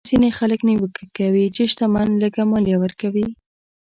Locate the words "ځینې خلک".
0.09-0.59